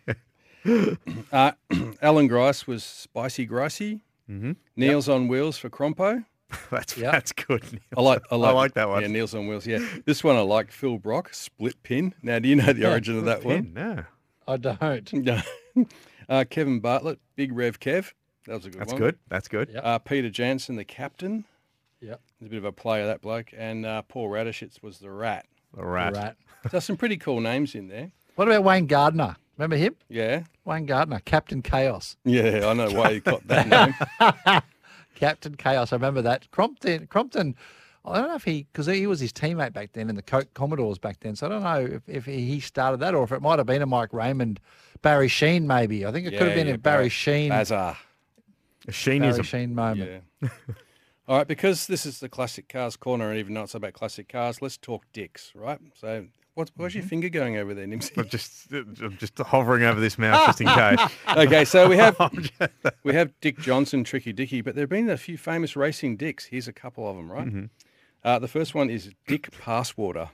Uh, 1.31 1.51
Alan 2.01 2.27
Grice 2.27 2.67
was 2.67 2.83
Spicy 2.83 3.47
Gricey. 3.47 4.01
Mm-hmm. 4.29 4.53
Neil's 4.75 5.07
on 5.07 5.27
Wheels 5.27 5.57
for 5.57 5.69
Crompo. 5.69 6.25
That's 6.71 6.97
Yeah. 6.97 7.11
that's 7.11 7.31
good. 7.33 7.61
Neil. 7.73 7.81
I 7.97 8.01
like, 8.01 8.21
I 8.31 8.35
like, 8.35 8.55
like 8.55 8.73
that 8.75 8.87
one. 8.89 9.01
Yeah, 9.01 9.07
Niels 9.07 9.35
on 9.35 9.47
wheels. 9.47 9.67
Yeah, 9.67 9.79
this 10.05 10.23
one 10.23 10.35
I 10.37 10.41
like. 10.41 10.71
Phil 10.71 10.97
Brock, 10.97 11.33
split 11.33 11.81
pin. 11.83 12.13
Now, 12.23 12.39
do 12.39 12.47
you 12.47 12.55
know 12.55 12.71
the 12.71 12.81
Yeah, 12.81 12.91
origin 12.91 13.17
of 13.17 13.25
that 13.25 13.41
Pin, 13.41 13.73
one? 13.73 13.73
no. 13.73 14.03
I 14.47 14.55
don't. 14.57 15.13
No. 15.75 15.85
uh, 16.29 16.45
Kevin 16.49 16.79
Bartlett, 16.79 17.19
Big 17.35 17.51
Rev 17.53 17.79
Kev. 17.81 18.13
That 18.47 18.55
was 18.55 18.65
a 18.65 18.69
good 18.69 18.77
one. 18.77 18.79
That's 18.79 18.93
one. 18.93 19.01
good. 19.01 19.17
That's 19.29 19.47
good. 19.47 19.69
Yep. 19.73 19.81
Uh, 19.85 19.99
Peter 19.99 20.29
Janson, 20.29 20.75
the 20.75 20.85
captain. 20.85 21.45
Yeah. 22.01 22.15
He's 22.39 22.47
a 22.47 22.49
bit 22.49 22.57
of 22.57 22.65
a 22.65 22.71
player, 22.71 23.05
that 23.05 23.21
bloke. 23.21 23.49
And 23.55 23.85
uh, 23.85 24.01
Paul 24.03 24.29
Radisich 24.29 24.81
was 24.81 24.99
the 24.99 25.11
rat. 25.11 25.45
The 25.75 25.85
rat. 25.85 26.13
Rat. 26.15 26.37
So 26.71 26.79
some 26.79 26.97
pretty 26.97 27.17
cool 27.17 27.39
names 27.39 27.75
in 27.75 27.87
there. 27.87 28.11
What 28.35 28.47
about 28.49 28.63
Wayne 28.63 28.87
Gardner? 28.87 29.37
Remember 29.57 29.77
him? 29.77 29.95
Yeah. 30.09 30.43
Wayne 30.65 30.85
Gardner, 30.85 31.21
Captain 31.23 31.61
Chaos. 31.61 32.17
Yeah, 32.25 32.67
I 32.67 32.73
know 32.73 32.89
why 32.91 33.13
he 33.13 33.19
got 33.21 33.47
that 33.47 33.67
name. 34.49 34.61
Captain 35.15 35.55
Chaos. 35.55 35.93
I 35.93 35.95
remember 35.95 36.21
that. 36.23 36.49
Crompton. 36.51 37.07
Crompton. 37.07 37.55
I 38.03 38.19
don't 38.19 38.29
know 38.29 38.35
if 38.35 38.43
he, 38.43 38.67
because 38.71 38.85
he 38.87 39.07
was 39.07 39.19
his 39.19 39.31
teammate 39.31 39.71
back 39.73 39.91
then 39.93 40.09
in 40.09 40.15
the 40.15 40.21
Coke 40.21 40.53
Commodores 40.53 40.97
back 40.97 41.19
then. 41.21 41.35
So 41.35 41.45
I 41.45 41.49
don't 41.49 41.63
know 41.63 41.97
if, 41.97 42.09
if 42.09 42.25
he 42.25 42.59
started 42.59 42.99
that 43.01 43.13
or 43.13 43.23
if 43.23 43.31
it 43.31 43.41
might 43.41 43.59
have 43.59 43.67
been 43.67 43.81
a 43.81 43.85
Mike 43.85 44.13
Raymond, 44.13 44.59
Barry 45.01 45.27
Sheene 45.27 45.63
maybe. 45.63 46.05
I 46.05 46.11
think 46.11 46.27
it 46.27 46.31
could 46.31 46.47
have 46.47 46.55
been 46.55 46.67
yeah, 46.67 46.73
a 46.73 46.77
Barry 46.77 47.03
Barry- 47.03 47.09
Sheene, 47.09 47.49
Bazaar. 47.49 47.97
Sheene 48.91 49.19
Barry 49.19 49.31
is 49.31 49.39
a 49.39 49.43
Sheen 49.43 49.75
moment. 49.75 50.23
Yeah. 50.41 50.49
All 51.27 51.37
right, 51.37 51.47
because 51.47 51.87
this 51.87 52.05
is 52.05 52.21
the 52.21 52.29
classic 52.29 52.69
cars 52.69 52.95
corner, 52.95 53.29
and 53.29 53.37
even 53.37 53.53
though 53.53 53.63
it's 53.63 53.75
about 53.75 53.91
classic 53.93 54.29
cars, 54.29 54.61
let's 54.61 54.77
talk 54.77 55.03
dicks, 55.11 55.51
right? 55.53 55.79
So, 55.93 56.27
what, 56.53 56.71
what's 56.77 56.95
your 56.95 57.03
finger 57.03 57.27
going 57.27 57.57
over 57.57 57.73
there, 57.73 57.85
Nimsy? 57.85 58.17
I'm 58.17 58.29
just 58.29 58.71
I'm 58.71 59.17
just 59.19 59.37
hovering 59.37 59.83
over 59.83 59.99
this 59.99 60.17
mouse 60.17 60.45
just 60.45 60.61
in 60.61 60.67
case. 60.69 60.99
okay, 61.27 61.65
so 61.65 61.89
we 61.89 61.97
have 61.97 62.17
we 63.03 63.13
have 63.13 63.33
Dick 63.41 63.59
Johnson, 63.59 64.05
Tricky 64.05 64.31
Dicky, 64.31 64.61
but 64.61 64.75
there 64.75 64.83
have 64.83 64.89
been 64.89 65.09
a 65.09 65.17
few 65.17 65.37
famous 65.37 65.75
racing 65.75 66.15
dicks. 66.15 66.45
Here's 66.45 66.69
a 66.69 66.73
couple 66.73 67.09
of 67.09 67.17
them, 67.17 67.29
right? 67.29 67.69
Uh, 68.23 68.39
the 68.39 68.47
first 68.47 68.73
one 68.73 68.89
is 68.89 69.11
Dick 69.27 69.51
Passwater. 69.51 70.29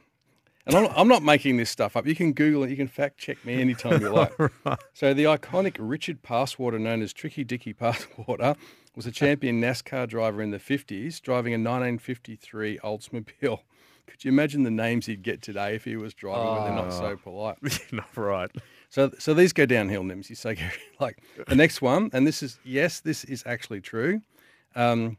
And 0.66 0.76
I'm, 0.76 0.88
I'm 0.96 1.08
not 1.08 1.24
making 1.24 1.58
this 1.58 1.70
stuff 1.70 1.98
up. 1.98 2.08
You 2.08 2.16
can 2.16 2.34
Google 2.34 2.64
it. 2.64 2.70
You 2.70 2.78
can 2.78 2.88
fact 2.88 3.18
check 3.18 3.44
me 3.46 3.60
anytime 3.60 4.02
you 4.02 4.10
like. 4.10 4.34
So 4.94 5.14
the 5.14 5.26
iconic 5.26 5.76
Richard 5.80 6.22
Passwater, 6.22 6.80
known 6.80 7.02
as 7.02 7.12
Tricky 7.12 7.44
Dicky 7.44 7.74
Passwater, 7.74 8.56
was 8.96 9.06
a 9.06 9.12
champion 9.12 9.60
NASCAR 9.60 10.08
driver 10.08 10.42
in 10.42 10.52
the 10.52 10.60
50s, 10.60 11.20
driving 11.22 11.54
a 11.54 11.58
1953 11.58 12.80
Oldsmobile. 12.80 13.60
Could 14.08 14.24
you 14.24 14.32
imagine 14.32 14.64
the 14.64 14.72
names 14.72 15.06
he'd 15.06 15.24
get 15.24 15.42
today 15.42 15.76
if 15.76 15.86
he 15.86 15.96
was 15.96 16.14
driving 16.14 16.54
when 16.54 16.64
they're 16.64 16.84
not 16.84 16.94
so 16.94 17.16
polite? 17.16 17.58
Not 17.92 18.16
right. 18.16 18.52
So, 18.90 19.12
so 19.18 19.34
these 19.34 19.54
go 19.54 19.66
downhill, 19.66 20.04
Nimsy. 20.04 20.36
So, 20.36 20.54
like 21.00 21.24
the 21.48 21.56
next 21.56 21.82
one, 21.82 22.10
and 22.14 22.28
this 22.28 22.44
is 22.44 22.60
yes, 22.64 23.00
this 23.00 23.24
is 23.24 23.44
actually 23.46 23.82
true. 23.82 24.22
Um, 24.76 25.18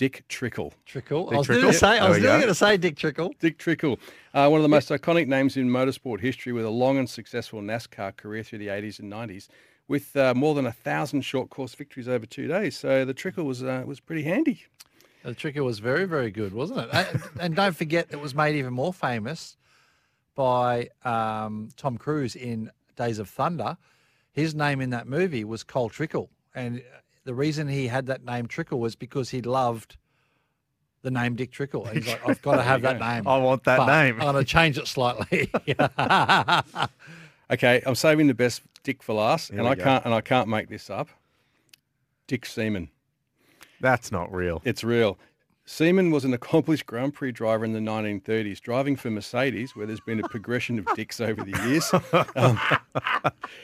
Dick 0.00 0.24
Trickle. 0.28 0.72
Trickle. 0.86 1.24
Dick 1.26 1.34
I 1.34 1.36
was 1.36 1.46
Trickle. 1.46 1.60
going 1.60 1.72
to 1.74 1.78
say, 1.78 1.98
I 1.98 2.08
was 2.08 2.18
going 2.20 2.40
to 2.40 2.54
say 2.54 2.78
Dick 2.78 2.96
Trickle. 2.96 3.34
Dick 3.38 3.58
Trickle, 3.58 3.98
uh, 4.32 4.48
one 4.48 4.58
of 4.58 4.62
the 4.62 4.68
most 4.70 4.88
iconic 4.88 5.26
names 5.26 5.58
in 5.58 5.68
motorsport 5.68 6.20
history, 6.20 6.54
with 6.54 6.64
a 6.64 6.70
long 6.70 6.96
and 6.96 7.08
successful 7.08 7.60
NASCAR 7.60 8.16
career 8.16 8.42
through 8.42 8.60
the 8.60 8.68
80s 8.68 8.98
and 8.98 9.12
90s, 9.12 9.48
with 9.88 10.16
uh, 10.16 10.32
more 10.32 10.54
than 10.54 10.64
a 10.64 10.72
thousand 10.72 11.20
short 11.20 11.50
course 11.50 11.74
victories 11.74 12.08
over 12.08 12.24
two 12.24 12.48
days. 12.48 12.78
So 12.78 13.04
the 13.04 13.12
Trickle 13.12 13.44
was 13.44 13.62
uh, 13.62 13.82
was 13.84 14.00
pretty 14.00 14.22
handy. 14.22 14.64
The 15.22 15.34
Trickle 15.34 15.66
was 15.66 15.80
very, 15.80 16.06
very 16.06 16.30
good, 16.30 16.54
wasn't 16.54 16.80
it? 16.80 16.88
and, 16.94 17.22
and 17.40 17.54
don't 17.54 17.76
forget, 17.76 18.06
it 18.08 18.20
was 18.20 18.34
made 18.34 18.56
even 18.56 18.72
more 18.72 18.94
famous 18.94 19.58
by 20.34 20.88
um, 21.04 21.68
Tom 21.76 21.98
Cruise 21.98 22.36
in 22.36 22.70
Days 22.96 23.18
of 23.18 23.28
Thunder. 23.28 23.76
His 24.32 24.54
name 24.54 24.80
in 24.80 24.88
that 24.90 25.06
movie 25.06 25.44
was 25.44 25.62
Cole 25.62 25.90
Trickle. 25.90 26.30
And 26.54 26.82
the 27.24 27.34
reason 27.34 27.68
he 27.68 27.86
had 27.88 28.06
that 28.06 28.24
name 28.24 28.46
Trickle 28.46 28.80
was 28.80 28.96
because 28.96 29.30
he 29.30 29.42
loved 29.42 29.96
the 31.02 31.10
name 31.10 31.34
Dick 31.34 31.50
Trickle. 31.50 31.86
And 31.86 31.96
he's 31.98 32.06
like, 32.06 32.26
I've 32.28 32.42
got 32.42 32.56
to 32.56 32.62
have 32.62 32.82
that 32.82 32.98
name. 33.00 33.26
I 33.26 33.38
want 33.38 33.64
that 33.64 33.78
but 33.78 33.86
name. 33.86 34.16
I'm 34.16 34.32
going 34.32 34.44
to 34.44 34.44
change 34.44 34.78
it 34.78 34.86
slightly. 34.86 35.50
Okay, 37.50 37.82
I'm 37.84 37.96
saving 37.96 38.28
the 38.28 38.34
best 38.34 38.62
Dick 38.84 39.02
for 39.02 39.14
last, 39.14 39.50
and 39.50 39.66
I 39.66 39.74
go. 39.74 39.82
can't 39.82 40.04
and 40.04 40.14
I 40.14 40.20
can't 40.20 40.48
make 40.48 40.68
this 40.68 40.88
up. 40.88 41.08
Dick 42.28 42.46
Seaman. 42.46 42.88
That's 43.80 44.12
not 44.12 44.32
real. 44.32 44.62
It's 44.64 44.84
real. 44.84 45.18
Seaman 45.66 46.10
was 46.10 46.24
an 46.24 46.34
accomplished 46.34 46.86
Grand 46.86 47.14
Prix 47.14 47.32
driver 47.32 47.64
in 47.64 47.72
the 47.72 47.78
1930s, 47.80 48.60
driving 48.60 48.96
for 48.96 49.08
Mercedes, 49.10 49.76
where 49.76 49.86
there's 49.86 50.00
been 50.00 50.18
a 50.18 50.28
progression 50.28 50.78
of 50.78 50.86
dicks 50.96 51.20
over 51.20 51.42
the 51.44 51.56
years. 51.68 51.90
Um, 52.36 52.58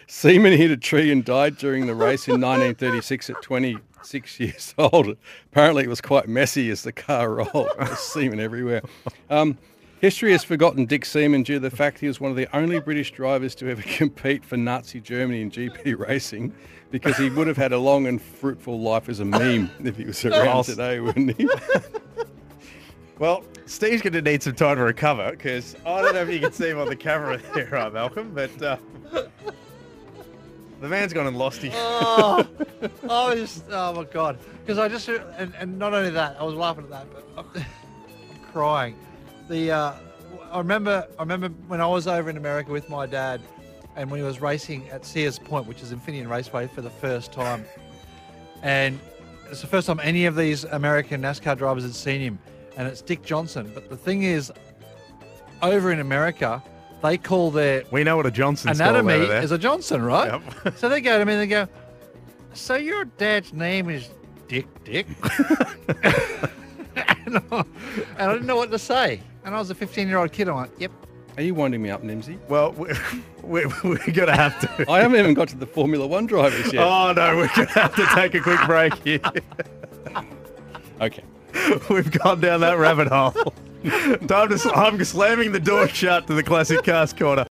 Seaman 0.06 0.52
hit 0.52 0.70
a 0.70 0.76
tree 0.76 1.10
and 1.10 1.24
died 1.24 1.56
during 1.56 1.86
the 1.86 1.94
race 1.94 2.28
in 2.28 2.40
1936 2.40 3.30
at 3.30 3.42
26 3.42 4.40
years 4.40 4.74
old. 4.78 5.16
Apparently, 5.50 5.84
it 5.84 5.88
was 5.88 6.00
quite 6.00 6.28
messy 6.28 6.70
as 6.70 6.82
the 6.82 6.92
car 6.92 7.34
rolled. 7.34 7.70
Semen 7.96 8.40
everywhere. 8.40 8.82
Um, 9.30 9.58
history 10.00 10.32
has 10.32 10.44
forgotten 10.44 10.86
Dick 10.86 11.04
Seaman 11.04 11.42
due 11.42 11.54
to 11.54 11.60
the 11.60 11.70
fact 11.70 11.98
he 11.98 12.06
was 12.06 12.20
one 12.20 12.30
of 12.30 12.36
the 12.36 12.54
only 12.56 12.80
British 12.80 13.12
drivers 13.12 13.54
to 13.56 13.70
ever 13.70 13.82
compete 13.96 14.44
for 14.44 14.56
Nazi 14.56 15.00
Germany 15.00 15.42
in 15.42 15.50
GP 15.50 15.98
racing 16.06 16.52
because 16.90 17.16
he 17.16 17.30
would 17.30 17.46
have 17.46 17.56
had 17.56 17.72
a 17.72 17.78
long 17.78 18.06
and 18.06 18.20
fruitful 18.20 18.80
life 18.80 19.08
as 19.08 19.20
a 19.20 19.24
meme 19.24 19.70
if 19.84 19.96
he 19.96 20.04
was 20.04 20.24
around 20.24 20.64
today, 20.64 21.00
wouldn't 21.00 21.36
he? 21.36 21.48
Well, 23.18 23.44
Steve's 23.64 24.02
going 24.02 24.12
to 24.12 24.22
need 24.22 24.42
some 24.42 24.54
time 24.54 24.76
to 24.76 24.82
recover 24.82 25.30
because 25.30 25.74
I 25.86 26.02
don't 26.02 26.14
know 26.14 26.22
if 26.22 26.28
you 26.28 26.38
can 26.38 26.52
see 26.52 26.68
him 26.68 26.78
on 26.78 26.88
the 26.88 26.96
camera 26.96 27.40
there, 27.54 27.68
right, 27.70 27.92
Malcolm, 27.92 28.32
but 28.34 28.62
uh, 28.62 28.76
the 30.80 30.88
man's 30.88 31.14
gone 31.14 31.26
and 31.26 31.36
lost 31.36 31.62
his. 31.62 31.72
oh, 31.74 32.46
I 33.08 33.30
was 33.30 33.40
just, 33.40 33.64
oh 33.70 33.94
my 33.94 34.04
God. 34.04 34.38
Because 34.60 34.78
I 34.78 34.88
just, 34.88 35.08
and, 35.08 35.54
and 35.58 35.78
not 35.78 35.94
only 35.94 36.10
that, 36.10 36.36
I 36.38 36.44
was 36.44 36.54
laughing 36.54 36.84
at 36.84 36.90
that, 36.90 37.06
but 37.12 37.26
I'm, 37.38 37.46
I'm 37.56 38.52
crying. 38.52 38.96
The, 39.48 39.70
uh, 39.70 39.92
I 40.50 40.58
remember, 40.58 41.06
I 41.18 41.22
remember 41.22 41.48
when 41.68 41.80
I 41.80 41.86
was 41.86 42.06
over 42.06 42.28
in 42.30 42.36
America 42.36 42.70
with 42.70 42.88
my 42.88 43.06
dad 43.06 43.40
and 43.94 44.10
when 44.10 44.20
he 44.20 44.26
was 44.26 44.40
racing 44.40 44.88
at 44.90 45.04
Sears 45.04 45.38
Point, 45.38 45.66
which 45.66 45.82
is 45.82 45.92
Infineon 45.92 46.28
Raceway 46.28 46.66
for 46.66 46.82
the 46.82 46.90
first 46.90 47.32
time. 47.32 47.64
And 48.62 48.98
it's 49.50 49.60
the 49.60 49.66
first 49.66 49.86
time 49.86 50.00
any 50.02 50.26
of 50.26 50.36
these 50.36 50.64
American 50.64 51.22
NASCAR 51.22 51.56
drivers 51.56 51.84
had 51.84 51.94
seen 51.94 52.20
him. 52.20 52.38
And 52.76 52.86
it's 52.86 53.00
Dick 53.00 53.22
Johnson. 53.22 53.70
But 53.72 53.88
the 53.88 53.96
thing 53.96 54.24
is, 54.24 54.52
over 55.62 55.92
in 55.92 56.00
America, 56.00 56.62
they 57.02 57.16
call 57.16 57.50
their 57.50 57.84
We 57.90 58.04
know 58.04 58.16
what 58.16 58.26
a 58.26 58.30
Johnson 58.30 58.70
anatomy 58.70 59.14
is 59.14 59.52
a 59.52 59.58
Johnson, 59.58 60.02
right? 60.02 60.40
Yep. 60.64 60.76
so 60.76 60.88
they 60.88 61.00
go 61.00 61.18
to 61.18 61.24
me 61.24 61.34
and 61.34 61.42
they 61.42 61.46
go, 61.46 61.68
"So 62.52 62.76
your 62.76 63.04
dad's 63.04 63.52
name 63.52 63.88
is 63.88 64.08
Dick 64.48 64.66
Dick?" 64.84 65.06
and, 67.26 67.38
I, 67.50 67.64
and 68.18 68.30
I 68.30 68.32
didn't 68.32 68.46
know 68.46 68.56
what 68.56 68.70
to 68.70 68.78
say. 68.78 69.20
And 69.46 69.54
I 69.54 69.58
was 69.60 69.70
a 69.70 69.76
15-year-old 69.76 70.32
kid. 70.32 70.48
I'm 70.48 70.56
like, 70.56 70.72
"Yep." 70.80 70.90
Are 71.36 71.42
you 71.42 71.54
winding 71.54 71.80
me 71.80 71.88
up, 71.88 72.02
Nimsy? 72.02 72.36
Well, 72.48 72.72
we, 72.72 72.88
we, 73.42 73.66
we're 73.84 73.96
going 74.12 74.26
to 74.26 74.34
have 74.34 74.58
to. 74.60 74.90
I 74.90 75.00
haven't 75.00 75.20
even 75.20 75.34
got 75.34 75.48
to 75.48 75.56
the 75.56 75.66
Formula 75.66 76.04
One 76.04 76.26
drivers 76.26 76.72
yet. 76.72 76.82
Oh, 76.82 77.12
no, 77.12 77.36
we're 77.36 77.48
going 77.54 77.68
to 77.68 77.74
have 77.74 77.94
to 77.94 78.06
take 78.12 78.34
a 78.34 78.40
quick 78.40 78.60
break 78.66 78.94
here. 79.04 79.20
Okay. 81.00 81.22
We've 81.88 82.10
gone 82.10 82.40
down 82.40 82.60
that 82.60 82.76
rabbit 82.78 83.08
hole. 83.08 83.30
Time 84.26 84.48
to, 84.48 84.72
I'm 84.74 85.02
slamming 85.04 85.52
the 85.52 85.60
door 85.60 85.86
shut 85.88 86.26
to 86.26 86.34
the 86.34 86.42
Classic 86.42 86.82
Cars 86.82 87.12
Corner. 87.12 87.44